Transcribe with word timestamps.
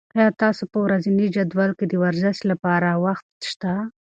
آیا 0.17 0.29
ستاسو 0.35 0.63
په 0.73 0.77
ورځني 0.85 1.27
جدول 1.35 1.71
کې 1.77 1.85
د 1.87 1.93
ورزش 2.03 2.37
لپاره 2.51 2.89
وخت 3.05 3.27
شته؟ 3.51 3.73